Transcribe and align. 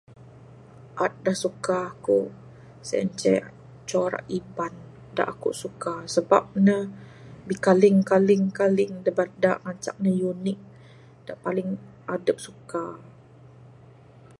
Art 1.03 1.15
da 1.25 1.33
suka 1.43 1.75
aku 1.91 2.19
sien 2.87 3.07
ceh 3.21 3.43
corak 3.89 4.25
iban 4.39 4.73
da 5.15 5.23
aku 5.33 5.49
suka 5.63 5.93
sabab 6.13 6.45
ne 6.67 6.77
bikaling 7.47 7.97
kaling 8.11 8.43
kaling 8.59 8.93
da 9.41 9.51
ngancak 9.63 9.95
ne 10.03 10.11
unik 10.33 10.59
da 11.25 11.33
paling 11.43 11.69
adep 12.15 12.37
suka 12.47 12.83